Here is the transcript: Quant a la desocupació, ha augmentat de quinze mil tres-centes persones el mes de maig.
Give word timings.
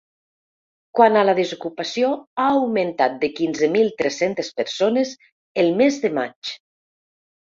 Quant 0.99 1.17
a 1.19 1.21
la 1.27 1.33
desocupació, 1.39 2.07
ha 2.39 2.45
augmentat 2.53 3.19
de 3.25 3.29
quinze 3.39 3.69
mil 3.75 3.93
tres-centes 4.01 4.49
persones 4.61 5.11
el 5.65 5.69
mes 5.83 6.01
de 6.07 6.11
maig. 6.19 6.55